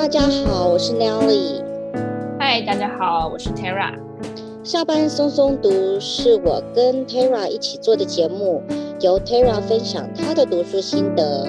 [0.00, 1.62] 大家好，我是 Nelly。
[2.38, 3.92] 嗨，大家好，我是 Tara。
[4.64, 8.62] 下班松松读是我跟 Tara 一起做的节目，
[9.00, 11.46] 由 Tara 分享她的读书心得。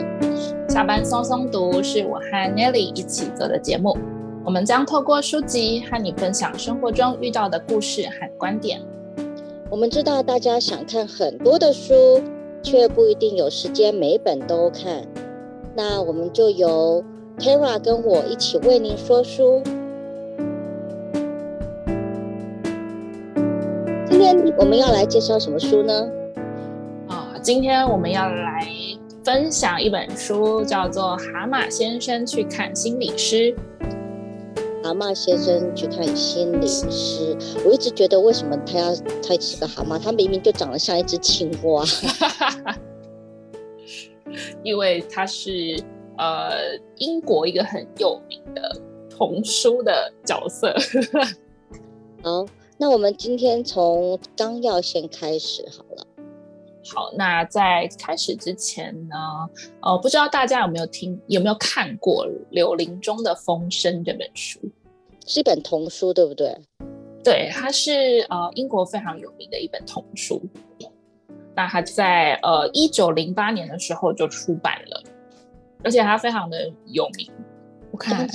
[0.67, 3.97] 下班松松读是我和 Nelly 一起做的节目，
[4.43, 8.81] 我们将透过书籍和你分享生活中遇到的故事和观点。
[9.69, 12.21] 我们知道大家想看很多的书，
[12.61, 15.07] 却不一定有时间每本都看，
[15.73, 17.01] 那我们就由
[17.37, 19.61] Tara 跟我一起为您说书。
[24.09, 26.09] 今天我们要来介绍什么书呢？
[27.07, 28.67] 啊，今天我们要来
[29.23, 33.35] 分享一本书，叫做《蛤蟆先生去看心理师》。
[34.83, 38.93] 蛤蟆先生去看心理师，我一直觉得为什么他要
[39.27, 39.97] 他是个蛤蟆？
[39.97, 41.83] 他明明就长得像一只青蛙。
[44.63, 45.51] 因为他是。
[46.21, 50.71] 呃，英国一个很有名的童书的角色。
[52.21, 52.45] 好，
[52.77, 56.07] 那我们今天从纲要先开始好了。
[56.93, 59.15] 好，那在开始之前呢，
[59.81, 64.59] 呃，不知道大家有没有听，有没有看过《柳林中的风声》这本书？
[65.25, 66.55] 是一本童书，对不对？
[67.23, 70.39] 对，它是呃英国非常有名的一本童书。
[71.55, 75.03] 那它在呃一九零八年的时候就出版了。
[75.83, 77.29] 而且它非常的有名，
[77.91, 78.27] 我看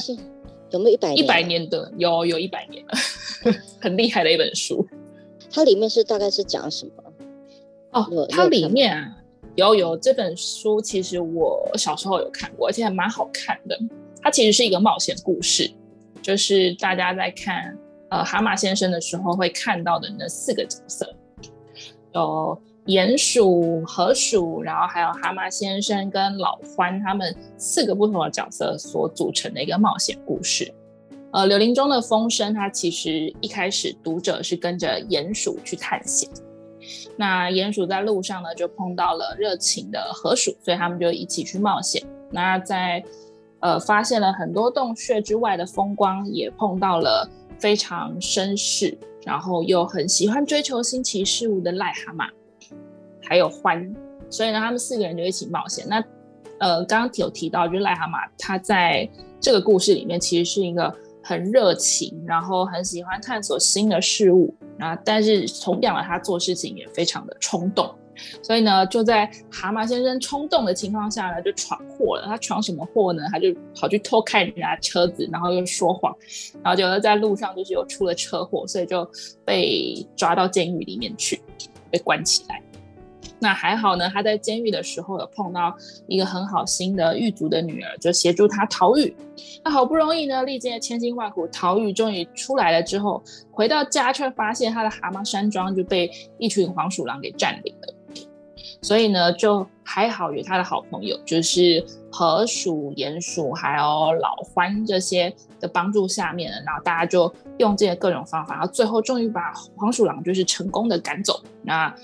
[0.70, 1.19] 有没有一百年？
[1.19, 2.94] 一百年的有，有一百年了，
[3.80, 4.86] 很厉害的一本书。
[5.50, 7.05] 它里面是大概是讲什么？
[7.92, 9.17] 哦，它里面啊，
[9.55, 13.78] 有有这本书，其实我小时候有看过，而且还蛮好看的。
[14.20, 15.70] 它其实是一个冒险故事，
[16.20, 17.78] 就是大家在看
[18.11, 21.14] 呃蛤蟆先生的时候会看到的那四个角色，
[22.12, 22.61] 有。
[22.87, 30.73] 鼹鼠、河鼠，然后还有蛤蟆先生跟老獾，他们四个不同的角色所组成的一个冒险故事。
[31.33, 36.30] 呃，柳林中的风声，它其实一开始读者是跟着鼹鼠去探险。
[37.17, 42.01] 那鼹鼠在路上呢，就碰到了热情的河鼠，所以他们就一起去冒险。
[42.30, 43.03] 那在
[43.58, 52.29] 呃发现了很多洞穴之外的风光，也碰到了非常绅士，然后又很喜欢追求新奇事物的癞蛤蟆。
[53.29, 53.95] 还有欢，
[54.31, 55.85] 所以呢，他们四个人就一起冒险。
[55.89, 56.03] 那，
[56.61, 59.09] 呃，刚刚有提到，就是癞蛤蟆，他在
[59.41, 60.92] 这个故事里面其实是一个
[61.23, 64.97] 很热情，然后很喜欢探索新的事物啊。
[65.05, 67.92] 但是同样的，他做事情也非常的冲动。
[68.42, 72.25] 所以呢，就在蛤蟆先生冲动的情况下呢，就闯祸了。
[72.25, 73.23] 他闯什么祸呢？
[73.31, 76.17] 他就跑去偷看人家车子，然后又说谎，
[76.63, 79.07] 然后就在路上就是又出了车祸，所以就
[79.45, 81.42] 被抓到监狱里面去，
[81.91, 82.63] 被关起来。
[83.39, 85.77] 那还好呢，他在监狱的时候有碰到
[86.07, 89.14] 一个很好心的狱卒的女儿，就协助他逃狱。
[89.63, 97.95] 那好不容易呢，历经了千辛万苦，逃狱终于出来了之后，回到家却发现他的蛤蟆山庄就被一群黄鼠狼给占领了。
[98.80, 111.39] 所以呢，就还好有他的好朋友，就是河鼠、鼹鼠还有老獾这些的帮助下面，然后大家就用这些各种方法，然后最后终于把黄鼠狼就是成功的赶走。
[111.63, 111.95] 那。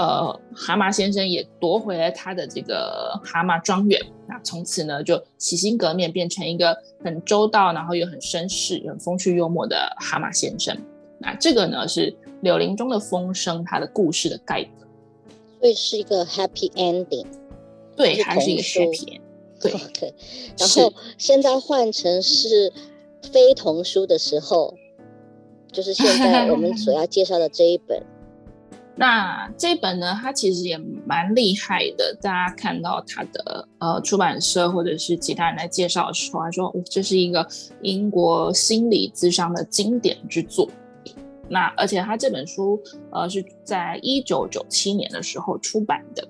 [0.00, 6.74] 呃，蛤蟆先生也夺回了他的这个蛤蟆庄园，那从此呢就洗心革面，变成一个
[7.04, 10.74] 很周到，然后又很绅士、很风趣幽默的蛤蟆先生。
[11.18, 14.86] 那这个呢是柳林中的风声，它的故事的概括，
[15.60, 17.26] 所以是一个 happy ending。
[17.94, 19.20] 对，还是一个 happy。
[19.60, 20.14] 对，okay.
[20.58, 22.72] 然后现在换成是
[23.30, 24.74] 非童书的时候，
[25.70, 28.02] 就是现在我们所要介绍的这一本。
[29.00, 32.14] 那这本呢，它其实也蛮厉害的。
[32.20, 37.48] 大家看到它的呃出版社或者是其他人来介绍的时候，他说、哦、这是一个
[37.80, 40.68] 英国心理智商的经典之作。
[41.48, 42.78] 那而且它这本书
[43.10, 46.22] 呃是在一九九七年的时候出版的。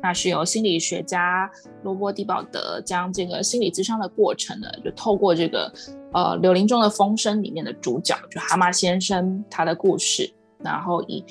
[0.00, 1.50] 那是由心理学家
[1.82, 5.72] 罗伯·狄保德将这个心理智商的过程呢，就透过这个
[6.12, 10.32] 呃《柳林中的风声》里面的主角就蛤蟆先生他的故事，
[10.64, 11.22] 然后以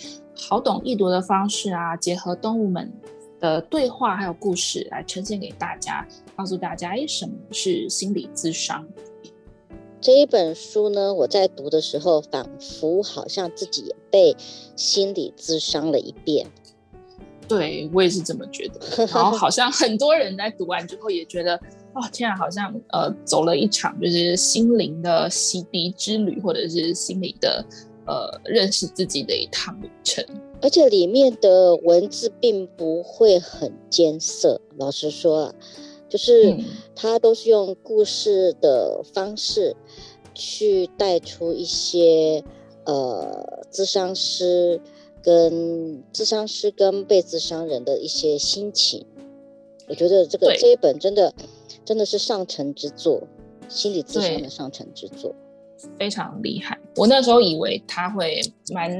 [0.48, 2.92] 好懂易读的方式啊，结合动物们
[3.40, 8.86] 的对话还有故事来呈现给大家，告诉大家，哎，什么是心理咨商？
[10.00, 14.36] 这一本书呢，我在读的时候，仿佛好像自己也被
[14.76, 16.46] 心理咨商了一遍。
[17.48, 19.06] 对，我也是这么觉得。
[19.14, 21.56] 然后好像很多人在读完之后也觉得，
[21.94, 27.66] 哦，天啊，好像呃走了一场就是心灵的洗涤之旅，或者是心理的。
[28.06, 30.26] 呃，认识自己的一趟旅程，
[30.62, 34.60] 而且里面的文字并不会很艰涩。
[34.78, 35.54] 老实说，
[36.10, 36.58] 就是
[36.96, 39.76] 他都是用故事的方式
[40.34, 42.44] 去带出一些
[42.86, 44.82] 呃，智商师
[45.22, 49.06] 跟智商师跟被智商人的一些心情。
[49.88, 51.34] 我觉得这个这一本真的
[51.86, 53.22] 真的是上乘之作，
[53.70, 55.34] 心理咨商的上乘之作，
[55.98, 56.78] 非常厉害。
[56.96, 58.42] 我那时候以为他会
[58.74, 58.92] 蛮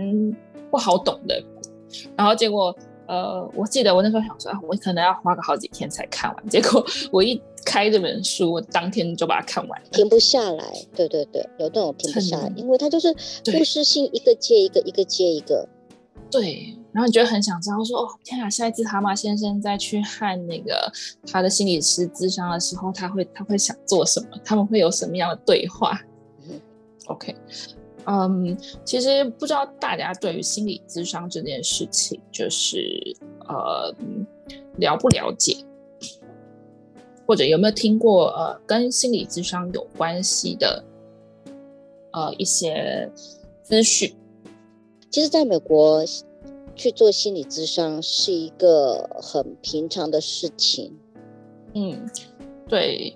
[0.72, 1.44] 不好懂的，
[2.16, 2.76] 然后结果。
[3.06, 6.48] 呃，我记得我那时候想说，我可能要花个好几天才看完。
[6.48, 10.64] 结果我一开这本书，我当天就把它看完了，停不下来。
[10.96, 13.14] 对对对，有那种停不下来，因为它就是
[13.52, 15.68] 故事性一个接一个，一个接一个。
[16.32, 20.90] 对，然后你就很想知道说，哦，天啊，下一次蛤蟆先生再去和那个
[21.28, 24.38] 他的心理师咨商的时候，他会他会想做什么？
[24.46, 26.00] 他们会有什么样的对话？
[27.08, 27.36] 嗯，OK。
[28.06, 33.16] 嗯，其实不知道大家对于心理咨商这件事情，就是
[33.48, 33.96] 呃
[34.76, 35.56] 了不了解，
[37.26, 40.84] 或者有没有听过呃跟心理咨商有关系的
[42.12, 43.10] 呃一些
[43.62, 44.14] 资讯？
[45.10, 46.04] 其实，在美国
[46.76, 50.94] 去做心理咨商是一个很平常的事情。
[51.74, 52.06] 嗯，
[52.68, 53.16] 对。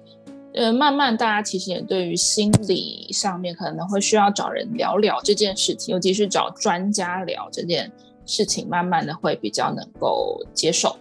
[0.58, 7.92] 呃，慢慢大家其实也对于心理上面可能会需要找人聊聊这件事情，尤其是找专家聊这件
[8.26, 10.98] 事情，慢慢的会比较能够接受。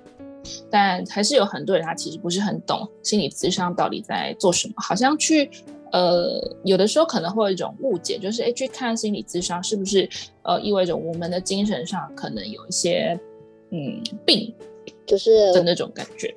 [0.70, 5.50] 但还是有很多人他其实不是很懂心理咨商到底在做什么，好像去
[5.90, 10.08] 呃有的时候可能会有一种误解，就是诶去看心理咨商是不是
[10.42, 13.18] 呃意味着我们的精神上可能有一些
[13.70, 14.54] 嗯病，
[15.06, 16.32] 就是的那种感觉。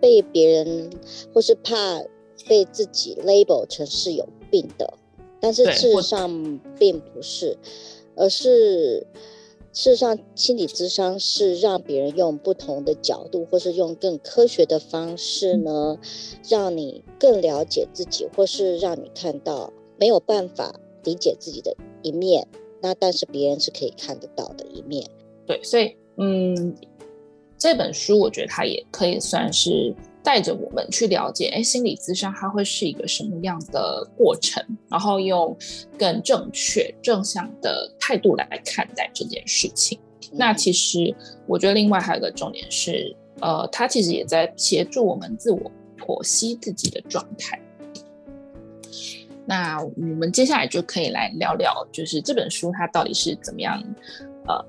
[0.00, 0.90] 被别人
[1.32, 2.02] 或是怕
[2.46, 4.94] 被自己 label 成是有病的，
[5.40, 7.58] 但是事实上并不是，
[8.14, 9.06] 而是
[9.72, 15.98] 事实上心理智商是让别人用不同的角度，或是用更科学的方式呢，
[16.48, 22.46] 让你更了解自己，或是让你看到没有办法理解自己的一面，
[22.80, 25.10] 那但是别人是可以看得到的一面。
[25.46, 26.76] 对，所以嗯。
[27.58, 35.56] 这本书我觉得它也可以算是带着我们去了解，哎，心理咨商它会是一个什么样的过程，然后用
[35.98, 39.98] 更正确、正向的态度来看待这件事情。
[40.30, 41.14] 那其实
[41.46, 47.58] 我觉得另外还有一个重点是，呃，它其实也在协助我们自我剖析自己的状态。
[49.46, 53.82] 那我们接下来就可以来聊聊，就是这本书它到底是怎么样。
[54.48, 54.64] 呃，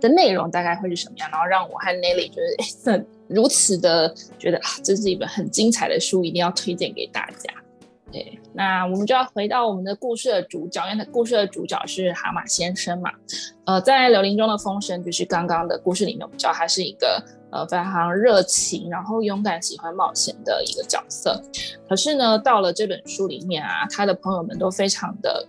[0.00, 1.30] 的内容大概会是什么样？
[1.30, 7.54] 然后让我和 Nelly 就是 如此的觉得啊，这是一本很精彩的书，一定要推荐给大家。
[8.12, 13.10] 对，那我们就要回到我们的故事的主角，因为故事的主角是蛤蟆先生嘛。
[13.64, 21.40] 呃，在柳林中的风声，就是刚刚的故事里面，我们知道他是一个呃非常热情，然后勇敢、喜欢冒险的一个角色。
[21.88, 25.48] 可是呢，到了这本书里面啊，他的朋友们都非常的。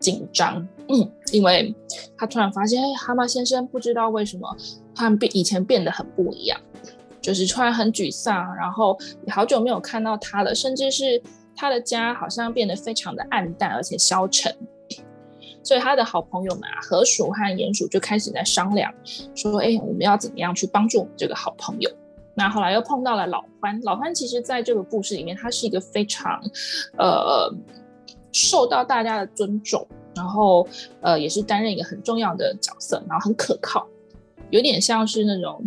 [0.00, 1.74] 紧张，嗯，因为
[2.16, 4.56] 他突然发现，哎，蛤蟆先生不知道为什么
[4.94, 6.58] 他变以前变得很不一样，
[7.20, 8.98] 就是突然很沮丧，然后
[9.28, 11.22] 好久没有看到他了，甚至是
[11.54, 14.50] 他的家好像变得非常的暗淡而且消沉，
[15.62, 18.90] 所以他的好朋友们啊，河鼠和鼹鼠就开始在商量，
[19.34, 21.90] 说，哎，我们要怎么样去帮助我们这个好朋友？
[22.34, 26.40] 那后来又碰到了老獾，老獾其实在这个故事里面，他是一个非常，
[26.96, 27.54] 呃。
[28.32, 29.84] 受到大家的尊重，
[30.20, 30.68] 然后
[31.00, 33.88] 呃也是担任一个很重要的角色，然后很可靠，
[34.50, 35.64] 有点像是那种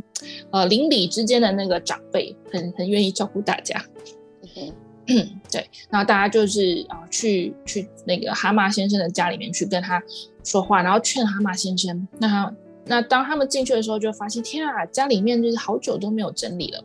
[0.52, 3.84] 呃邻里之间的那个长辈，很很愿意照顾大家。
[5.08, 10.00] 嗯，对，然后大家就是啊、呃、去去那个蛤蟆先生的家里面去跟他
[10.44, 12.08] 说话，然后劝蛤蟆先生。
[12.20, 12.56] 那他
[12.86, 16.84] 那当他们进去的时候，就发现天啊，家里面就是好久都没有整理了。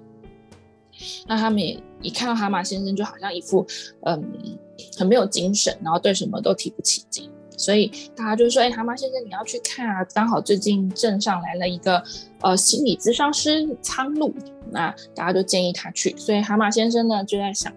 [1.26, 3.66] 那他们也一看到蛤蟆先生，就好像一副
[4.06, 4.58] 嗯。
[4.96, 10.04] 很没有精神，然后对什么都提不起劲，所以大家就说：“哎，蛤蟆先生，你要去看啊！
[10.14, 12.02] 刚好最近镇上来了一个
[12.40, 14.32] 呃心理咨商师苍鹭，
[14.70, 16.16] 那大家就建议他去。
[16.16, 17.72] 所以蛤蟆先生呢就在想，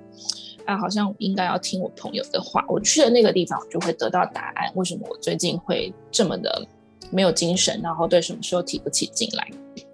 [0.65, 4.71] 啊，好像应该要听我朋友的话，我去了那个地方，就会得到答案。
[4.75, 6.65] 为什么我最近会这么的
[7.09, 9.47] 没有精神，然后对什么时候提不起劲来？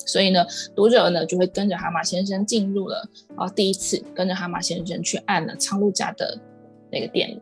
[0.05, 6.37] 所以呢，读者呢就会跟着蛤蟆先生进入了啊，第一次跟着蛤蟆先生去按了苍鹭家的。”
[6.89, 7.41] 那个电影，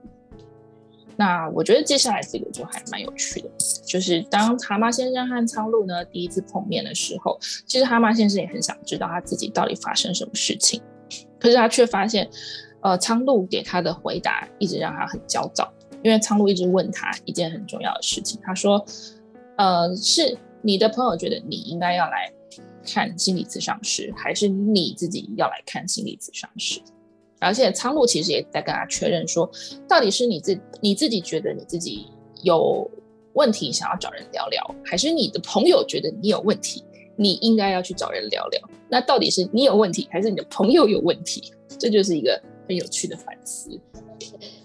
[1.17, 3.49] 那我觉得接下来这个就还蛮有趣的，
[3.85, 10.81] 就是当蛤蟆先生和苍鹭呢第一次碰面的时候，其实蛤蟆先生也很想知道他自己到底发生什么事情，
[11.39, 12.29] 可是他却发现，
[12.81, 18.85] 呃，苍鹭给他的回答一直让他很焦躁，因为苍鹭一直问他一件很重要的事情，他说，
[19.57, 22.31] 呃，是你的朋友觉得你应该要来
[22.85, 26.81] 看心理咨商师，还是你自己要来看心理咨商师？
[27.45, 29.49] 而且仓鹭其实也在跟他确认说，
[29.87, 32.07] 到底是你自你自己觉得你自己
[32.41, 32.89] 有
[33.33, 36.83] 问题，想要找人聊聊，还是你的朋友觉得你有问题，
[37.15, 38.59] 你应该要去找人聊聊？
[38.89, 41.53] 那到底是你有问题，还是你的朋友有问题？
[41.77, 43.69] 这就是一个很有趣的反思。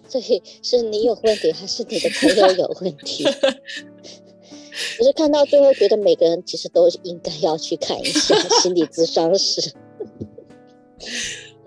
[0.08, 3.24] 所以是你有问题，还是你的朋友有问题？
[4.98, 9.72] 我是看到最后，觉得每个人其实都应该要去看一下心理咨商师，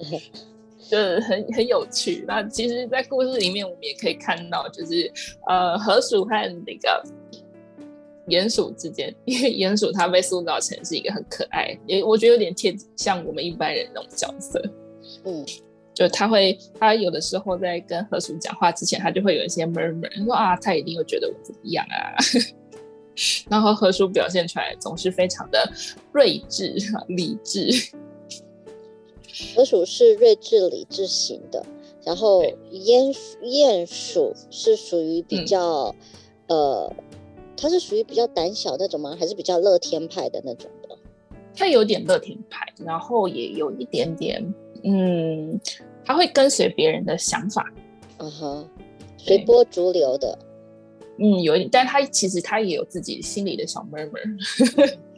[0.90, 2.24] 就是很很有趣。
[2.28, 5.12] 那其实，在故事里面，我们也可以看到，就是
[5.48, 6.32] 呃，河鼠和
[6.66, 7.04] 那个
[8.28, 14.62] 鼹鼠之间，因为鼹鼠它被塑造成是一个很可爱，也我觉得有点贴像我们一般人那种角色。
[15.25, 15.46] 嗯，
[15.94, 22.16] 就他会，他有的时候在跟河鼠讲话之前，他就会有一些 murmur，说啊，他一定会觉得我怎么样啊。
[23.48, 25.72] 然后河鼠表现出来总是非常的
[26.13, 26.75] 睿智、
[27.10, 27.70] 理智。
[29.56, 31.66] 河鼠是睿智、理智型的，
[32.04, 35.96] 然后鼹鼹鼠是属于比较，
[36.48, 36.94] 嗯、呃，
[37.58, 39.16] 它是属于比较胆小那种吗？
[39.20, 40.98] 还是比较乐天派的那种的？
[41.56, 45.60] 它有点乐天派，然后也有一点点，嗯，
[46.06, 47.74] 它会跟随别人的想法，
[48.18, 48.70] 嗯哼，
[49.18, 50.38] 随波逐流的。
[51.20, 54.20] 嗯，有一点，但他其实他也有自己心里的小 murmur。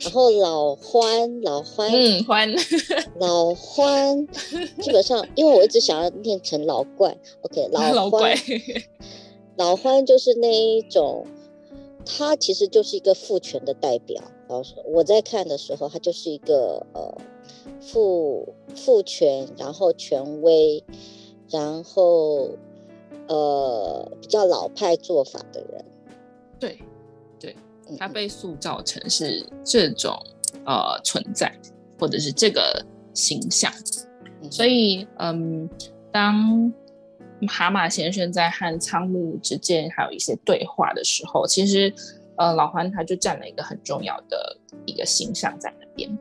[0.00, 2.48] 然后老欢，老欢，嗯，欢，
[3.18, 4.26] 老欢，
[4.80, 8.34] 基本上，因为我一直想要念成老怪，OK，老獾，老怪，
[9.56, 11.26] 老欢就是那一种，
[12.04, 14.22] 他其实就是一个父权的代表。
[14.48, 17.18] 然后我在看的时候，他就是一个呃
[17.80, 20.82] 父父权，然后权威，
[21.50, 22.50] 然后。
[23.28, 25.84] 呃，比较老派做法的人，
[26.58, 26.76] 对，
[27.90, 30.16] 对，他被塑造成是这种
[30.64, 31.52] 呃存在，
[31.98, 33.72] 或者是这个形象，
[34.42, 35.68] 嗯、所以嗯，
[36.12, 36.72] 当
[37.48, 41.92] 蛤蟆先生在和仓木之间还有一些对话的时候，其实
[42.36, 44.56] 呃老獾他就占了一个很重要的
[44.86, 46.18] 一个形象在那边。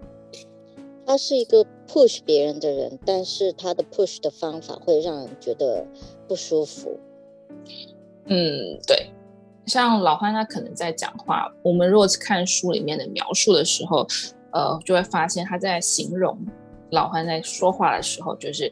[1.05, 5.83] 他是一个 push 别人的人，但是他的 push 的方法会让人觉得
[6.27, 6.99] 不舒服。
[8.25, 9.09] 嗯，对，
[9.69, 14.05] 像老欢他可能在讲话，我们如果是看书里面的描述的时候，
[14.51, 16.35] 呃，就会发现他在形容
[16.89, 18.71] 老欢在说话的时候，就是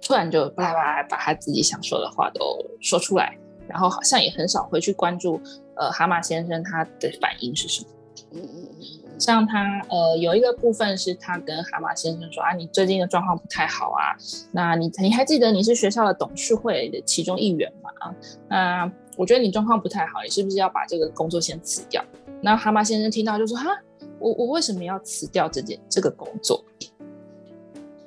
[0.00, 2.40] 突然就巴拉巴拉把他自己想说的话都
[2.80, 3.36] 说出来，
[3.68, 5.38] 然后好像也很少会去关注，
[5.76, 7.88] 呃，蛤蟆先生他的反应是什么。
[8.32, 9.20] 嗯嗯嗯。
[9.20, 14.16] 像他呃有一个部分是他跟蛤蟆先生说啊，你最近的状况不太好啊，
[14.50, 17.90] 那你你还记得你是学校的董事会的其中一员吗？
[18.48, 22.04] 那我觉得你状况不太好，你是不是要把这个工作先辞掉？
[22.40, 23.70] 那蛤蟆先生听到就说哈，
[24.18, 26.64] 我我为什么要辞掉这件这个工作？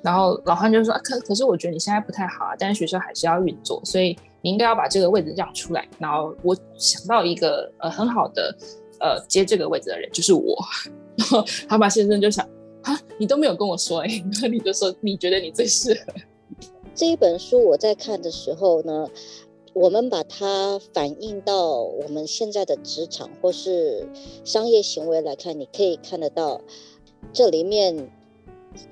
[0.02, 5.88] 然后老汉就说可可是我觉得你现在不太好啊，但是学校还是要运作，所以你应该要把这个位置让出来。
[5.98, 8.56] 然后我想到一个呃很好的
[9.00, 10.56] 呃接这个位置的人就是我。
[11.16, 12.46] 然后蛤蟆先生就想
[12.82, 14.08] 哈，你都没有跟我说哎，
[14.42, 16.12] 那你就说你觉得你最适合
[16.94, 17.60] 这一本书。
[17.64, 19.08] 我在看的时候呢，
[19.76, 24.08] 我们把它反映到我们现在的职场或是
[24.42, 26.62] 商业行为来看，你可以看得到
[27.34, 28.10] 这里面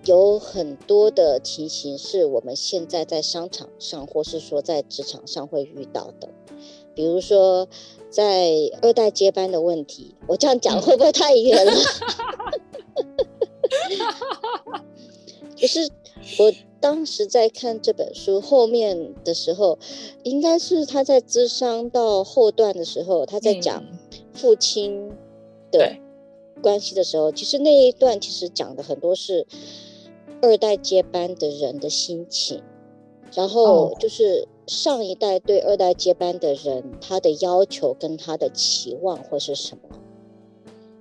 [0.04, 6.28] 有很多的情形是我们现在在商场上或是说在职场上会遇到的，
[6.94, 7.66] 比如说。
[8.10, 11.72] 在二代接班的问题，我这样讲会不会太远了？
[15.56, 15.90] 就是
[16.38, 16.52] 我
[16.84, 19.78] 当时在看这本书后面的时候，
[20.22, 23.82] 应该是他在智商到后段的时候，他在讲
[24.34, 25.10] 父亲
[25.72, 25.96] 的
[26.60, 29.46] 关系的时候，其实那一段其实讲的很多是
[30.42, 32.62] 二代接班的人的心情，
[33.32, 34.46] 然后就是。
[34.66, 39.82] 上一代对二代接班的人，他的要求跟他的期望或是什么？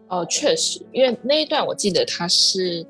[0.09, 2.85] 哦，确实，因为那一段我记得他是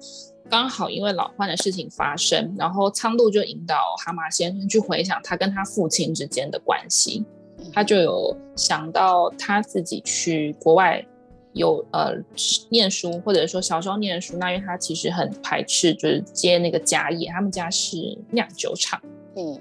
[0.53, 7.25] 刚好因为老獾的事情发生，然后苍鹭就引导蛤蟆先生去回想他跟他父亲之间的关系，
[7.73, 11.03] 他就有想到他自己去国外
[11.53, 12.13] 有呃
[12.69, 19.01] 念书，或者说小时候念书，那因为他其实很排斥就是接那个家业，他们家是酿酒厂。
[19.35, 19.59] 嗯，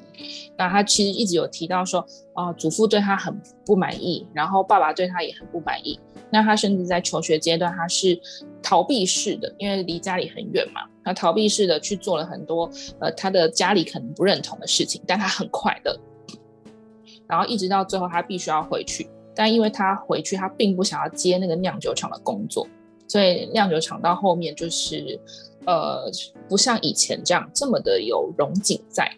[0.58, 2.00] 那他其实一直有提到说，
[2.34, 3.34] 啊、呃，祖父对他很
[3.64, 5.99] 不满意，然后爸爸对他也很不满意。
[6.28, 8.20] 那他甚至在求学阶段，他是
[8.62, 15.99] 逃避式的，因为离家里很远嘛，他逃避式的去做了很多，呃，他的家里可能不认同的事情，但他很快乐。
[17.26, 22.66] 然后一直到最后，他必须要回去，但因为他回去，他并不想要接那个酿酒厂的工作。
[23.09, 25.19] 所以酿酒厂到后面就是，
[25.66, 26.11] 呃，
[26.49, 29.11] 不像以前这样这么的有荣景在。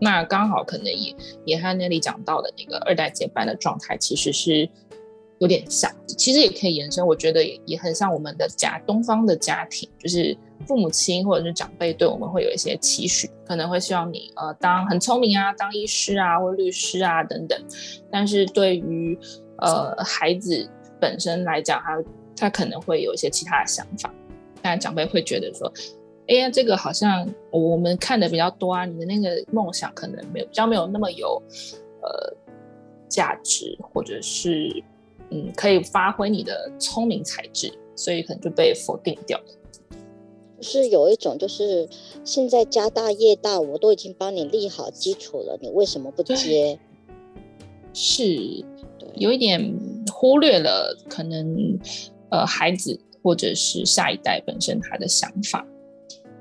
[0.00, 1.14] 那刚好可能也
[1.44, 4.68] 也和那里讲到的那个二代接班的状态，其实是
[5.38, 5.90] 有点像。
[6.06, 17.58] 其实也可以延伸，我觉得也很像我们的家，东方的家庭，就是父母亲或者是长辈对我们会有一些期许，可能会希望你呃当很聪明啊，当医师啊或律师啊等等。
[18.10, 19.18] 但是对于
[19.58, 20.68] 呃孩子
[21.00, 22.04] 本身来讲，他
[22.36, 24.12] 他可能会有一些其他的想法，
[24.60, 25.72] 但长辈会觉得说。
[26.30, 31.42] 哎呀，这个好像我们看的比较多啊，你的那个梦想可能没有比较没有那么有
[32.02, 32.36] 呃
[33.08, 34.70] 价值，或者是
[35.30, 39.44] 嗯可以发挥你的聪明才智，所以可能就被否定掉了。
[40.60, 41.88] 是有一种就是
[42.24, 46.78] 现在家大业大，我都已经帮你立好基础了，你为什么不接？
[47.94, 48.64] 是，
[49.14, 51.78] 有一点忽略了可能
[52.30, 55.66] 呃孩子或者是下一代本身他的想法。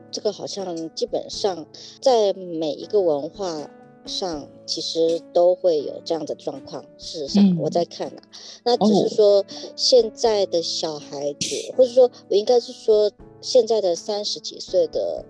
[0.09, 1.65] 这个好像基本上
[2.01, 3.69] 在每一个文化
[4.07, 6.83] 上，其实都会有这样的状况。
[6.97, 8.29] 事实上，我在看啊，嗯、
[8.63, 9.43] 那只是说
[9.75, 13.11] 现在的小孩子，哦、或者说我应该是说
[13.41, 15.25] 现在的三十几岁的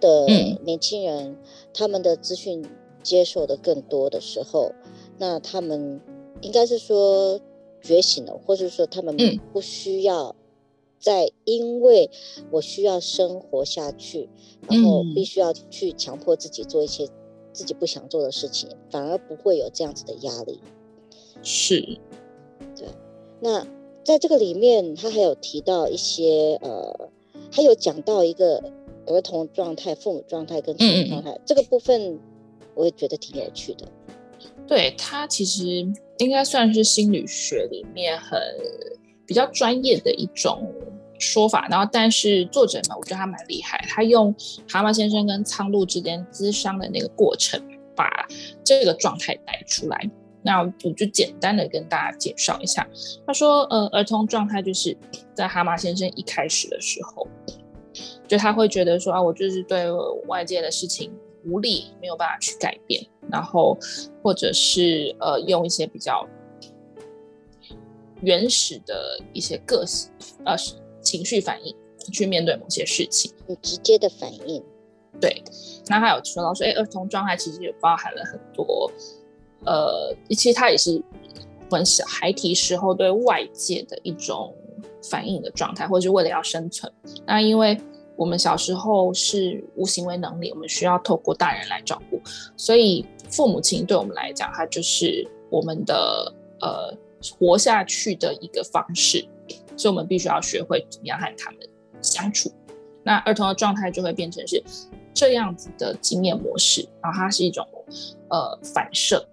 [0.00, 0.26] 的
[0.64, 1.36] 年轻人，嗯、
[1.74, 2.64] 他们的资讯
[3.02, 4.72] 接受的更多的时候，
[5.18, 6.00] 那他们
[6.40, 7.38] 应该是说
[7.82, 9.16] 觉醒了，或者说他们
[9.52, 10.34] 不需要。
[11.04, 12.08] 在，因为
[12.52, 14.30] 我需要生活下去，
[14.68, 17.08] 然后必须要去强迫自己做一些
[17.52, 20.60] 自己不想做的事情，反而不会有这样子的压力。
[21.42, 21.98] 是，
[22.76, 22.88] 对。
[23.40, 23.66] 那
[24.04, 27.10] 在这个里面，他还有提到一些呃，
[27.50, 28.62] 还有讲到一个
[29.06, 32.18] 儿童状态、父母状态跟成人状态，这个部分，
[32.74, 33.86] 我也觉得挺有趣的。
[34.66, 35.62] 对，他其实
[36.18, 38.40] 应该算是心理学里面很
[39.26, 40.72] 比较专业的一种。
[41.22, 44.34] 说法，然后但是作者呢，我觉得他蛮厉害，他用
[44.68, 47.62] 蛤蟆先生跟苍鹭之间咨商的那个过程，
[47.94, 48.10] 把
[48.64, 50.10] 这个状态带出来。
[50.42, 52.84] 那我就简单的跟大家介绍一下。
[53.24, 54.96] 他说，呃，儿童状态就是
[55.32, 57.28] 在蛤蟆先生一开始的时候，
[58.26, 59.86] 就他会觉得说啊，我就是对
[60.26, 61.12] 外界的事情
[61.44, 63.78] 无力，没有办法去改变，然后
[64.20, 66.26] 或者是呃，用一些比较
[68.22, 70.10] 原始的一些个性，
[70.44, 70.56] 呃。
[71.02, 71.74] 情绪反应
[72.12, 74.62] 去面对某些事情，有直接的反应。
[75.20, 75.42] 对，
[75.88, 78.90] 那还有说到说，哎，儿童状态其实也包含了很多，
[79.64, 81.00] 呃，其实他也是
[81.70, 84.54] 我们小孩提时候对外界的一种
[85.02, 86.90] 反应的状态，或者是为了要生存。
[87.26, 87.78] 那因为
[88.16, 92.18] 我们小时候是无行为能力，我们需要透过大人来照顾，
[92.56, 96.96] 所以父母亲对我们来讲，他就是我们的呃
[97.38, 99.28] 活下去的一个方式。
[99.76, 101.60] 所以我们必须要学会怎么样和他们
[102.00, 102.52] 相处。
[103.04, 104.62] 那儿童的状态就会变成是
[105.12, 107.66] 这样子的经验模式，然后它是一种
[108.28, 109.26] 呃反射，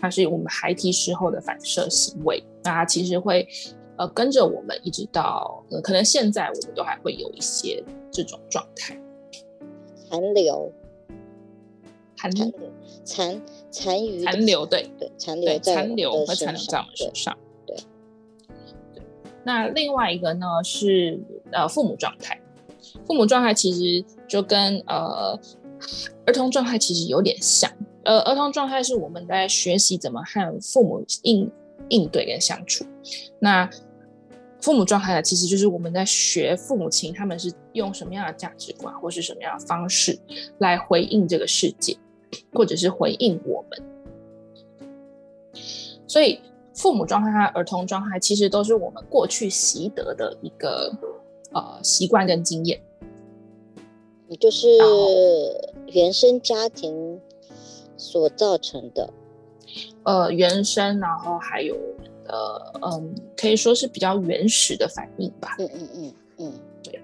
[0.00, 2.42] 它是我们孩提时候的反射行为。
[2.62, 3.48] 那它其实会
[3.96, 8.96] 呃跟着我们一直到、呃、可能现在我们都还会有一些这种状态
[10.08, 10.72] 残留，
[12.16, 12.52] 残残
[13.04, 17.36] 残残余残留对对残留残留和残留在我们身上。
[19.46, 21.16] 那另外一个呢是
[21.52, 22.36] 呃父母状态，
[23.06, 25.38] 父母状态其实就跟呃
[26.26, 27.70] 儿童状态其实有点像，
[28.02, 31.48] 呃儿童状态是我们在学习怎么和父母应
[31.90, 32.84] 应对跟相处，
[33.38, 33.70] 那
[34.60, 40.18] 父母状态呢其实就是我们在学父母亲他们是用什么样的价值观或是什么样的方式
[40.58, 41.96] 来回应这个世界，
[42.52, 43.80] 或者是回应我们，
[46.08, 46.40] 所以。
[46.76, 50.92] 父母状态和儿童状态其实都是我们过去习得的一个
[51.52, 52.78] 呃习惯跟经验，
[54.28, 54.68] 也就是
[55.86, 57.18] 原生家庭
[57.96, 59.10] 所造成的。
[60.04, 61.74] 呃，原生，然后还有
[62.28, 65.56] 呃嗯，可以说是比较原始的反应吧。
[65.58, 67.00] 嗯嗯嗯嗯，对。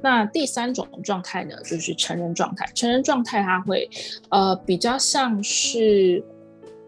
[0.00, 2.66] 那第三种状态呢，就是成人状态。
[2.74, 3.88] 成人状态它会
[4.30, 6.24] 呃比较像是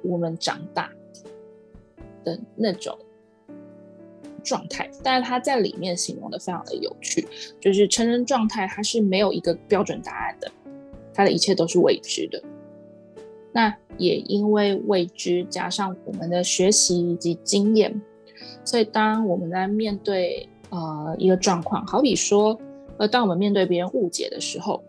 [0.03, 0.91] 我们长大。
[2.25, 2.97] 的那种
[4.43, 7.27] 状态，但是他在里面形容的非常的有趣，
[7.61, 10.51] 就是成人状态，它是没有一个标准答案的，
[11.13, 12.43] 它的一切都是未知的。
[13.53, 18.01] 那也因为未知，加上我们的学习以及经验，
[18.65, 22.59] 所以当我们在面对呃一个状况，好比说，
[22.97, 24.83] 呃，当我们面对别人误解的时候。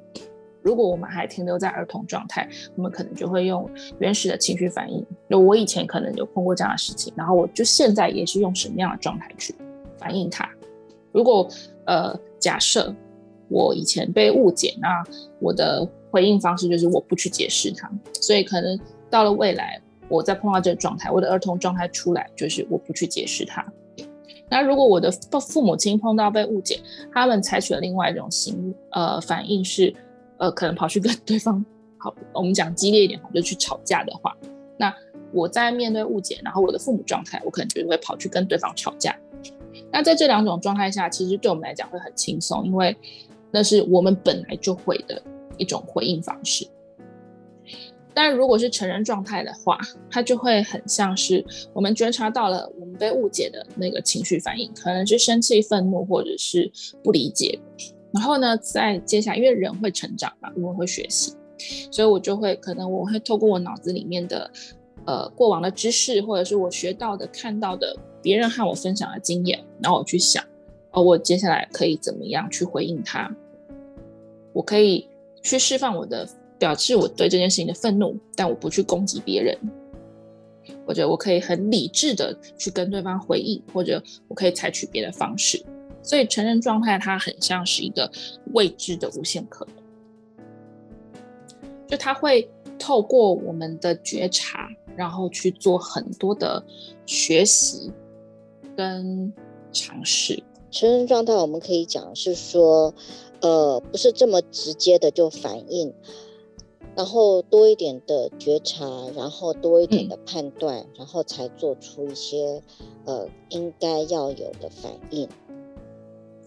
[0.65, 5.06] 如果我们还停留在儿童状态，我们可能就会用原始的情绪反应。
[5.30, 9.54] 就我以前可能有碰过这样的事情，然后我就现在也是用什么样的状态去
[9.95, 10.49] 反应它，
[11.12, 11.47] 如果
[11.86, 12.91] 呃假设
[13.47, 15.04] 我以前被误解，那
[15.39, 23.63] 我的回应方式就是我不去解释它，所以可能到了未来，我再碰到这个状态，我的儿童状态出来就是我不去解释它。
[24.49, 26.80] 那如果我的父父母亲碰到被误解，
[27.12, 29.93] 他们采取了另外一种行呃反应是，
[30.37, 31.63] 呃可能跑去跟 对方
[31.97, 34.35] 好，我们讲激烈一点，就去吵架的话，
[34.77, 34.93] 那
[35.33, 39.15] 我在面对误解，然后我的父母状态，我可能就会跑去跟对方吵架。
[39.91, 42.95] 那在这两种状态下，其实对我们来讲会很轻松，因为
[43.51, 45.21] 那是我们本来就会的
[45.57, 46.67] 一种回应方式。
[48.13, 49.77] 但如果是成人状态的话，
[50.09, 51.43] 它就会很像是
[51.73, 56.71] 我们觉察到了我们被误解的那个情绪反应，可能是生气、愤怒，或者是
[57.03, 57.59] 不理解。
[58.15, 61.34] 然后呢，在接下来，因为人会成长嘛，我们会学习，
[61.91, 64.49] 所以我就会可能我会透过我脑子里面的
[65.06, 70.43] 呃过往的知识，或者是我学到的、看到的别人和我分享的经验，然后我去想，
[70.93, 73.30] 哦，我接下来可以怎么样去回应他？
[74.54, 75.08] 我可以
[75.43, 76.28] 去释放我的。
[76.58, 79.58] 表示我对这件事情的愤怒，但我不去攻击别人。
[80.88, 85.62] 或者我可以很理智的去跟对方回应，或者我可以采取别的方式。
[86.05, 88.09] 所以成人状态它很像是一个
[88.53, 89.75] 未知的无限可能，
[91.87, 96.63] 就它会透过我们的觉察，然后去做很多的
[97.07, 97.91] 学习
[98.77, 99.33] 跟
[99.71, 100.43] 尝试。
[100.69, 102.93] 成人状态我们可以讲是说，
[103.41, 105.91] 呃，不是这么直接的就反应。
[106.95, 108.85] 然后多一点的觉察，
[109.17, 112.61] 然后多一点的判断，嗯、然后才做出一些
[113.03, 115.27] 呃应该要有的反应，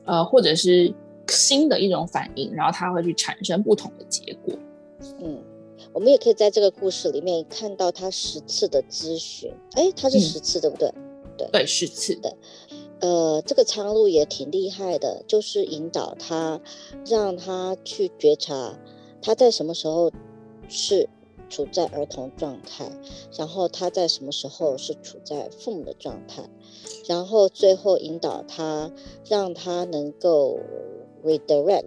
[0.08, 0.92] 呃，或者是
[1.28, 4.54] 新的一种反应，然后它会去产生不同的结果。
[5.20, 5.40] 嗯，
[5.92, 10.92] 我们也可以在这个故事里面看到他十次的咨询，哎，他是十次、嗯、对不对？
[11.36, 12.36] 对对，十次的。
[13.00, 16.60] 呃，这个苍鹭也挺厉害的，就是引导他，
[17.06, 18.76] 让他去觉察
[19.22, 20.10] 他在什么时候。
[20.70, 21.08] 是
[21.48, 22.90] 处在儿童状态，
[23.36, 26.42] 然后他在什么时候是处在父母的状态，
[27.08, 28.92] 然后最后引导他，
[29.24, 30.58] 让他能够
[31.24, 31.86] redirect，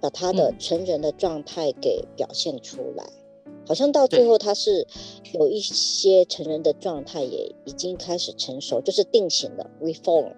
[0.00, 3.04] 把他的成人的状态给表现出来。
[3.46, 4.86] 嗯、好像到最后他是
[5.32, 10.32] 有一些成人的状态也已经开始成熟，就是定型了 reform。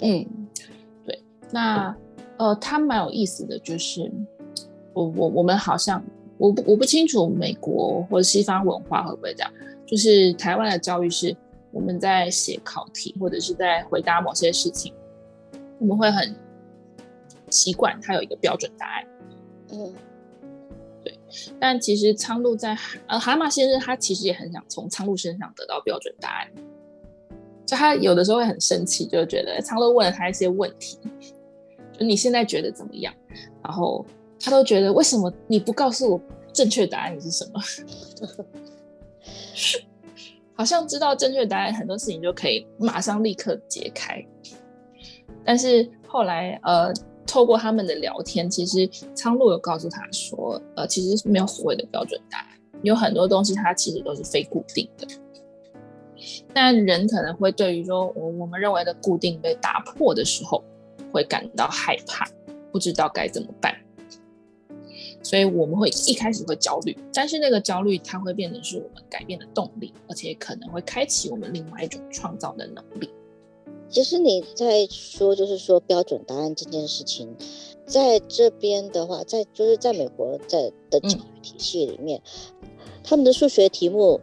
[0.00, 0.26] 嗯，
[1.04, 1.22] 对。
[1.50, 1.96] 那
[2.36, 4.12] 呃，他蛮有意思的就是，
[4.92, 6.04] 我我我们好像。
[6.38, 9.52] 我不我不清楚美国或者西方文化会不会这样，
[9.84, 11.36] 就是台湾的教育是
[11.72, 14.94] 我们在写考题或者是在回答某些事情，
[15.80, 16.34] 我们会很
[17.50, 19.04] 习惯它有一个标准答案。
[19.72, 19.92] 嗯，
[21.02, 21.18] 对。
[21.58, 26.48] 但其实苍鹭在呃蛤蟆先生他其实也很想从苍鹭身上得到标准答案，
[27.66, 30.98] 就他有的时候会很生气，就觉得苍鹭问了他一些问题，
[31.98, 33.12] 就你现在觉得怎么样？
[33.64, 34.06] 然后。
[34.40, 36.20] 他都觉得为什么你不告诉我
[36.52, 37.60] 正确答案是什么？
[40.54, 44.24] 好像知道正确答案，很多事情就可以马上立刻解开。
[45.44, 46.92] 但是后来，呃，
[47.26, 52.46] 透过他们的聊天，其实苍鹭有告诉他说，呃，其实没有所谓的标准答案，
[52.82, 55.06] 有很多东西它其实都是非固定的。
[56.52, 60.64] 但人可能会对于说我我们认为的固定被打破的时候，
[61.12, 62.26] 会感到害怕，
[62.72, 63.72] 不知道该怎么办。
[65.22, 73.10] 所以我们会一开始会焦虑，但是那个焦虑它会变成是我们改变的动力，而且可能会开启我们另外一种创造的能力。
[73.90, 77.34] 其实你在说，就是说标准答案这件事情，
[77.86, 82.20] 在这边的话，在就是在美国在的教育体系里面，
[82.62, 82.68] 嗯、
[83.02, 84.20] 他们的数学题目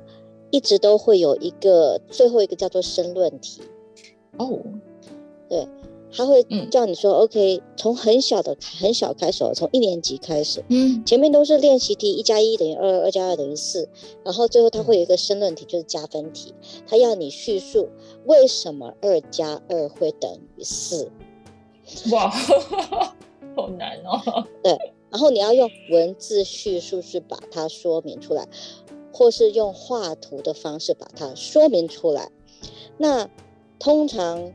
[0.52, 3.64] 一直都会有一个最后一个叫做申论题。
[4.38, 4.62] 哦，
[5.50, 5.68] 对。
[6.12, 13.89] 他会叫你说、嗯、，OK，从很小的很小开始，从一年级开始，嗯，前面都是练习题，一加一等于二，二加二等于四，
[14.24, 16.54] 然后最后他会有一个申论题，就是加分题，
[16.88, 17.89] 他要你叙述
[18.26, 21.12] 为什么二加二会等于四。
[22.12, 22.30] 哇，
[23.56, 24.48] 好难哦。
[24.63, 24.78] 对，
[25.10, 28.48] 然后你要用文字叙述是把它说明出来，
[29.12, 32.32] 或是用画图的方式把它说明出来。
[32.98, 33.30] 那
[33.80, 34.54] 通常。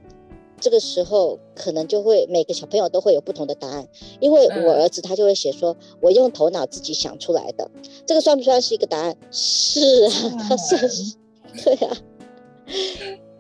[0.60, 3.88] 这个时候可能就会每个小朋友都会有不同的答案，
[4.20, 7.70] 因为我儿子他就会写说，我用头脑自己想出来的，
[8.04, 9.16] 这个算不算是一个答案？
[9.30, 10.10] 是啊，
[10.48, 11.16] 他算是，
[11.64, 11.96] 对啊。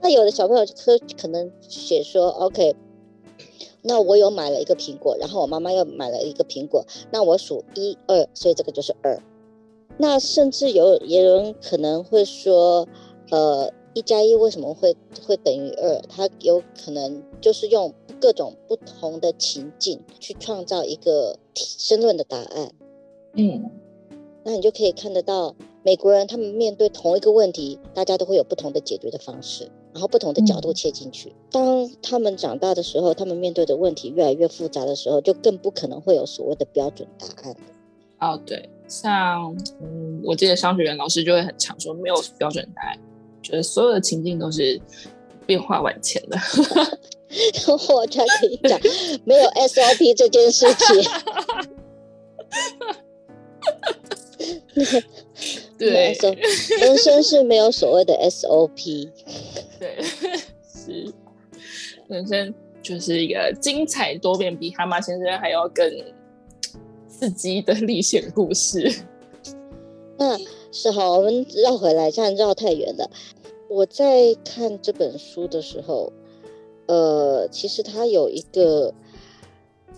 [0.00, 2.74] 那有的小朋友可可能写说，OK，
[3.82, 9.22] 那我有买了一个苹果，然后我妈妈又买了一个苹果，那我数一二，所以这个就是二。
[9.98, 12.88] 那甚至有也有人可能会说，
[13.30, 13.72] 呃。
[13.94, 16.00] 一加一为什么会会等于二？
[16.08, 22.72] 它有可能就是用各种不同的情境去创造一个申论的答案。
[23.34, 23.70] 嗯，
[24.44, 31.30] 那你就可以看得到美国人他们面对同一个问题，大家都会有不同的解决的方式，然后不同的角度切进去。
[31.30, 37.56] 嗯、当他们长大的时候，他们面对的问题越来越复杂的时候，就更不可能会有所谓的标准答案。
[38.20, 42.98] 哦，对，像嗯，我记得商学院老师就会很常说，没有标准答案，
[43.50, 44.80] 觉得所有的情境都是
[45.46, 46.38] 变化万千的。
[47.94, 48.80] 我才可以讲，
[49.24, 50.86] 没有 SOP 这件事情。
[55.76, 56.16] 对，
[56.80, 59.08] 人生是没有所谓的 SOP。
[59.78, 59.98] 对，
[60.72, 61.12] 是
[62.08, 65.90] 人生就是一个精彩多变，比蛤蟆先生还要更。
[67.08, 68.90] 刺激的历险故事，
[70.16, 70.38] 那
[70.72, 71.18] 是好。
[71.18, 73.10] 我们绕回来，这样绕太远了。
[73.70, 76.12] 我在看这本书的时候，
[76.86, 78.92] 呃，其实它有一个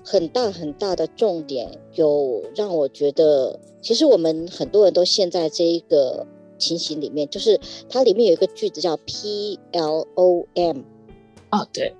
[0.04, 6.26] 很大很大的重点，有让我觉得，其实我们很多人都陷在这一个
[6.58, 7.58] 情形里面，就是
[7.88, 10.82] 它里面有一个句子叫 P L O M，
[11.48, 11.94] 啊，对，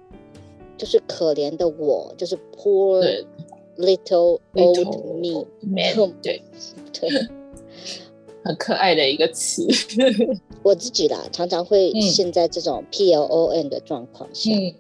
[0.77, 3.25] 就是可怜的我，就是 Poor。
[3.79, 4.79] Little old
[5.17, 5.47] me，
[6.21, 6.43] 对。
[6.93, 7.09] 对，
[8.45, 9.67] 很可爱的一个词。
[10.63, 14.75] 我自己啦，常常会陷在这种 P L O N 的状况下，嗯，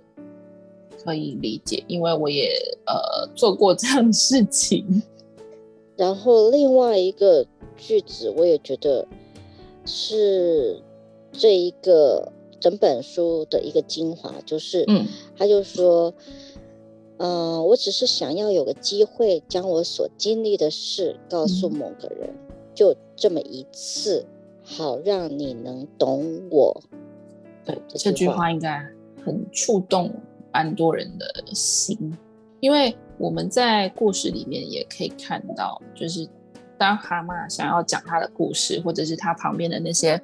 [1.05, 2.53] 可以理解，因为我也
[2.87, 5.03] 呃做过这样的事情。
[5.97, 7.47] 然后另外一个
[7.77, 9.07] 句子，我也觉得
[9.85, 10.81] 是
[11.33, 16.13] 这一个整本书的一个精华，就是，嗯，他就说。
[17.19, 24.27] 嗯、呃，我只是想要有个机会，将我所经历的事告诉某个人，嗯、就这么一次，
[24.65, 26.83] 好让你能懂我。
[27.65, 28.85] 对，这句，话应该
[29.25, 30.13] 很触动
[30.53, 31.97] 蛮多人的心，
[32.59, 36.29] 因为我们在故事里面也可以看到，就是
[36.77, 40.21] 当蛤蟆想要讲他的故事，或者是他旁边的那些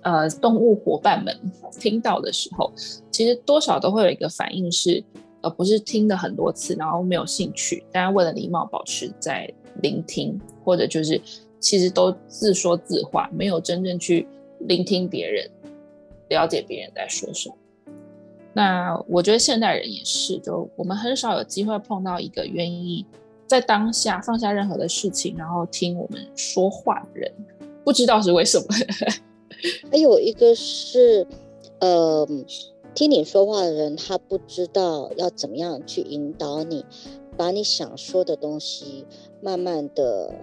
[0.00, 1.38] 呃动物伙伴们
[1.78, 2.72] 听到的时候，
[3.10, 5.04] 其实多少都会有一个反应是。
[5.40, 9.48] 而不是听了很多次，然后没有兴趣，但是为了礼貌保持在
[9.82, 11.20] 聆听，或者就是
[11.60, 14.26] 其实都自说自话，没有真正去
[14.60, 15.50] 聆听别人，
[16.28, 17.54] 了解别人在说什么。
[18.52, 23.04] 那我觉得现代人也是，就我们很少有机会碰到一个愿意
[23.46, 27.32] 在当下放下任何的事情，然后听我们说话的人，
[27.84, 28.64] 不知道是为什么。
[29.90, 31.26] 还有一个是，
[31.80, 32.28] 呃。
[32.94, 36.84] 听你说话的人，他不知道要怎么样去引导你，
[37.36, 39.06] 把你想说的东西
[39.40, 40.34] 慢慢的，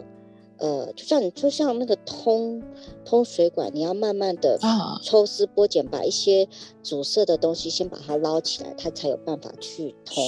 [0.58, 2.62] 呃，就像你就像那个通
[3.04, 4.60] 通水管，你要慢慢的
[5.04, 6.48] 抽丝剥茧，把一些
[6.82, 10.24] 阻塞的东西先把它捞起来，它才有办法去通。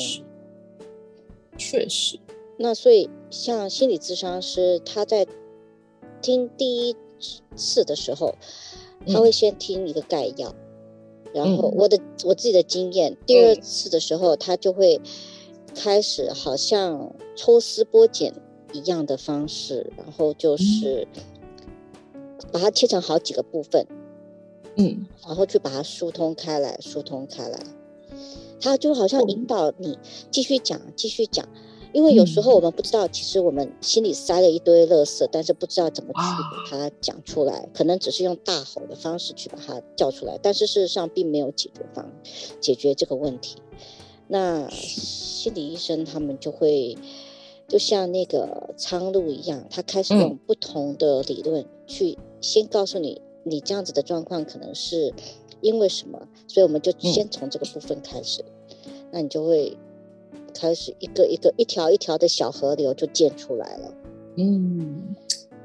[1.58, 2.20] 确实，
[2.58, 5.26] 那所以像心理咨商师，他在
[6.22, 6.96] 听第一
[7.56, 8.36] 次的时候，
[9.08, 10.50] 他会先听一个概要。
[10.50, 10.56] 嗯
[11.34, 15.00] 然后我的我自己的经验，第二次的时候，他就会
[15.76, 18.34] 开始好像抽丝剥茧
[18.74, 21.08] 一样的方式，然后就是
[22.52, 23.86] 把它切成好几个部分，
[24.76, 27.60] 嗯，然后去把它疏通开来，疏通开来，
[28.60, 29.98] 他就好像引导你
[30.32, 31.48] 继续讲，继续讲。
[31.94, 42.12] 因为有时候我们不知道，其实我们心里塞了一堆垃圾，但是不知道怎么去把它讲出来，可能只是用大吼的方式去把它叫出来，但是事实上并没有解决方
[42.60, 43.56] 解决这个问题。
[44.28, 46.98] 那心理医生他们就会
[47.68, 55.14] 就像那个苍鹭一样，他开始用不同的理论去先告诉你，你这样子的状况可能是
[55.62, 58.44] 因为什么，所以我们就先从这个部分开始，
[59.12, 59.78] 那你就会。
[60.60, 63.94] 开始一个一个一条一条的小河流就建出来了，
[64.38, 65.16] 嗯，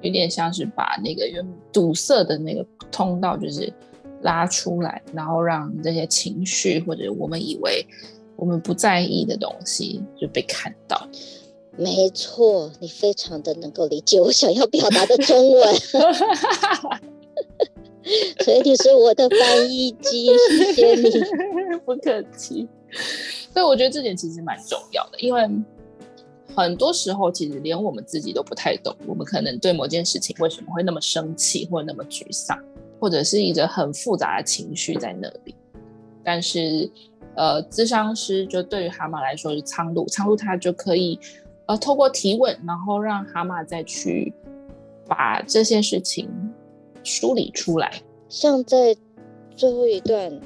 [0.03, 3.73] 有点像是把那个原堵塞的那个通道就是
[4.21, 7.83] 拉出来，然后让这些情绪或者我们以为
[8.37, 11.09] 我们不在意的东西就被看到。
[11.77, 15.75] 没错，你非常的能够理解我想要表达的中文，
[18.45, 21.11] 所以你是我的翻译机，谢谢你，
[21.85, 22.69] 不客气。
[23.53, 25.49] 所以我觉得这点其实蛮重要的，因为
[26.55, 32.59] 很多时候其实连我们自己都不太懂，我们可能对某件事情为什么会那么生气，或者那么沮丧，
[33.01, 35.55] 或者是一个很复杂的情绪在那里。
[36.23, 36.91] 但是，
[37.35, 41.19] 呃，咨商师就对于蛤蟆来说是苍鹭，苍鹭它就可以
[41.67, 44.33] 呃透过提问，然后让蛤蟆再去
[45.07, 46.29] 把这些事情
[47.03, 48.03] 梳理出来。
[48.29, 48.97] 像在
[49.57, 50.41] 最后一段。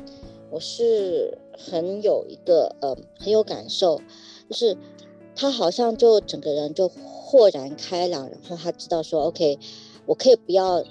[0.49, 4.01] 我是很有一个呃很有感受，
[4.49, 4.79] 就是
[5.35, 9.59] 他好像就整个人就豁然开朗，然后他知道说，OK，
[10.07, 10.83] 我可以不要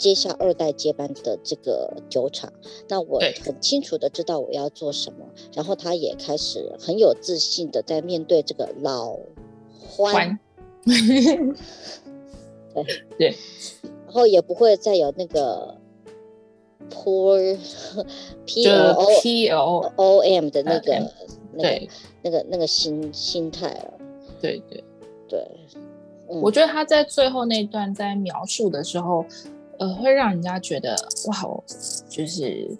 [0.00, 2.50] 接下二代接班的这个酒厂，
[2.88, 9.18] 那我很清楚的知道我要做什么，然后他也开始很有自信的在面对这个老
[9.78, 10.38] 欢，
[12.74, 12.84] 对。
[13.18, 13.36] 对，
[14.06, 15.76] 然后也不会再有那个。
[16.92, 17.56] Poor
[18.46, 21.12] P L O P L O M 的那个、嗯、
[21.52, 21.88] 那个
[22.22, 23.94] 那个那个心心态了，
[24.40, 24.82] 对对。
[25.28, 25.46] 对，
[26.28, 29.24] 嗯、我觉得他在最后那段在描述的时候，
[29.80, 30.94] 呃，会让人家觉得
[31.26, 31.34] 哇，
[32.06, 32.70] 就是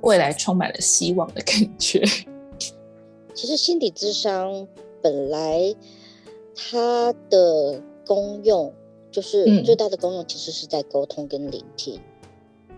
[0.00, 2.02] 未来充满了希望的感觉。
[3.34, 4.66] 其实心理智商
[5.00, 5.74] 本来
[6.56, 8.74] 它的功用
[9.12, 12.00] 就是最大的功用，其实是在沟通跟聆听。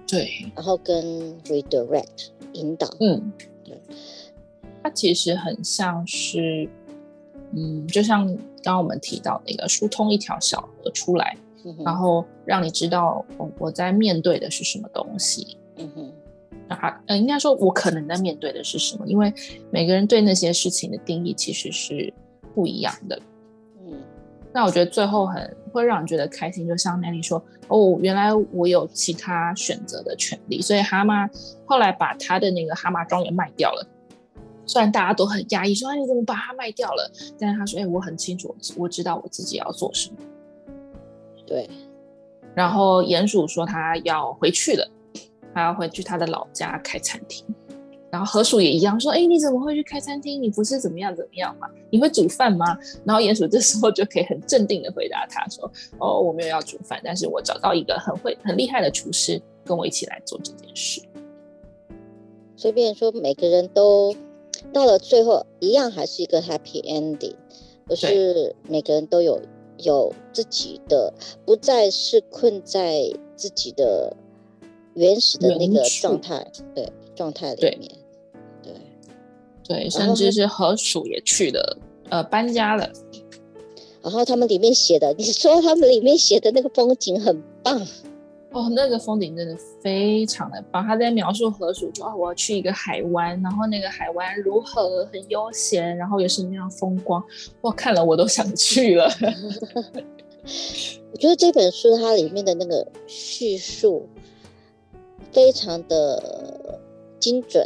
[0.07, 3.33] 对，然后跟 redirect 引导，嗯，
[3.65, 3.81] 对，
[4.83, 6.69] 它其实很像是，
[7.53, 16.13] 嗯，就像刚刚我们提到那个疏通一条小河出来，嗯、然后让你知道我我在面对的是什么东西，嗯哼，
[16.69, 19.33] 啊，呃，应该说我可能在面对的是什么，因为
[19.71, 22.13] 每个人对那些事情的定义其实是
[22.55, 23.21] 不一样的。
[23.85, 23.93] 嗯
[24.53, 31.31] 那我觉得最后很会让人觉得开心，就像 Nelly 说：“哦，原来我有其他选择的权利。”所以蛤蟆
[31.65, 33.87] 后来把他的那个蛤蟆庄园卖掉了。
[34.67, 40.17] 虽然大家都很压抑，说：“哎，你怎么把它卖掉了？”但是他说：“哎，我很清楚，我知道我自己要做什么。”
[41.51, 41.69] 对。
[42.55, 44.89] 然后鼹鼠说他要回去了，
[45.53, 47.45] 他要回去他的老家开餐厅。
[48.09, 50.41] 然后河鼠也一样说：“哎，你怎么会去开餐厅？
[50.43, 51.69] 你不是怎么样怎么样吗？
[51.91, 61.01] 你会煮饭吗？”然后鼹鼠这时候就可以很镇定的回答他说：“哦，我没有要煮饭，但是我找到一个很会、很厉害的厨师，跟我一起来做这件事。”
[62.57, 64.15] 随便说，每个人都
[64.73, 67.35] 到了最后一样还是一个 happy ending，
[67.87, 69.41] 可是每个人都有
[69.83, 71.13] 有自己的，
[71.45, 74.17] 不再是困在自己的
[74.95, 77.91] 原始的那个状态，对状态里面。
[78.63, 78.73] 对
[79.63, 82.91] 对，甚至是河鼠也去了，呃，搬家了。
[84.03, 87.87] 然后他们里面写的，你说他们里面写的那个风景很棒
[88.53, 90.85] 哦，那个风景真的非常的棒。
[90.85, 97.23] 他在描述河鼠说：“哦，我要去一个海湾，然后那个海湾如何很悠闲，然后有什么样风光。”
[97.63, 99.09] 我，看了我都想去了。
[101.13, 104.09] 我觉得这本书它里面的那个叙述
[105.31, 106.81] 非常的
[107.21, 107.65] 精准，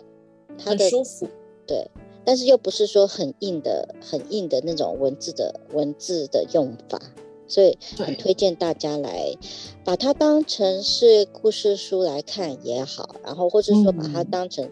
[0.58, 1.26] 它的很舒服。
[1.66, 1.90] 对，
[2.26, 7.00] 但是又不是说很硬的、很硬的那种文字的文字的用法，
[7.54, 9.32] 所以很推荐大家来
[9.84, 14.68] 把它当成是故事书来看也好，然后或者说把它当成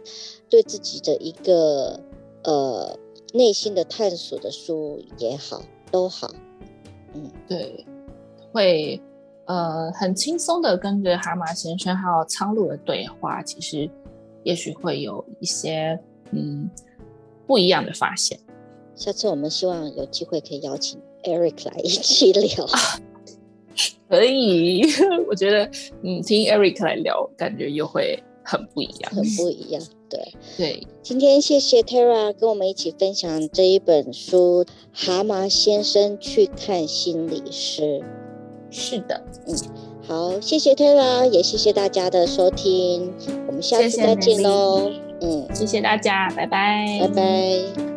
[0.49, 2.01] 对自己的一个、
[2.43, 2.99] 嗯、呃
[3.33, 6.29] 内心的探索的书也好，都好。
[7.15, 7.87] 嗯，对，
[8.51, 9.01] 会
[9.45, 13.89] 呃很轻松的跟着蛤蟆先生还有苍鹭的对话，其实
[14.43, 15.97] 也许会有一些。
[16.35, 16.69] 嗯，
[17.47, 18.41] 不一样的发现。
[18.95, 22.65] 下次我们希望有机会可以邀请 Eric 来一起聊。
[22.65, 23.01] 啊、
[24.09, 24.83] 可以，
[25.29, 25.65] 我觉得
[26.03, 29.83] 嗯，听 Eric 来聊，感觉又会很不一样，很不一样。
[30.09, 30.21] 对
[30.59, 37.83] 对，今天谢谢 Tara 跟我们一起分享这一本书《蛤蟆先生去看心理师》。
[38.71, 39.55] 是的，嗯，
[40.07, 43.13] 好，谢谢 Tara，也谢谢大家的收听，
[43.47, 44.91] 我们下次再见喽。
[45.23, 47.92] 嗯，谢谢大家，拜拜，拜拜。